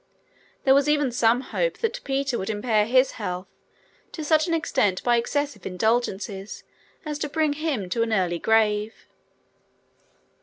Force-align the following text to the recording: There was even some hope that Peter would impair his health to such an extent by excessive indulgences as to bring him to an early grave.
There 0.63 0.73
was 0.73 0.89
even 0.89 1.11
some 1.11 1.41
hope 1.41 1.77
that 1.77 2.03
Peter 2.03 2.39
would 2.39 2.49
impair 2.49 2.87
his 2.87 3.11
health 3.21 3.45
to 4.13 4.23
such 4.23 4.47
an 4.47 4.53
extent 4.55 5.03
by 5.03 5.15
excessive 5.17 5.63
indulgences 5.63 6.63
as 7.05 7.19
to 7.19 7.29
bring 7.29 7.53
him 7.53 7.87
to 7.91 8.01
an 8.01 8.11
early 8.11 8.39
grave. 8.39 8.95